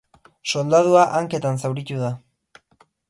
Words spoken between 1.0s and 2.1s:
hanketan zauritu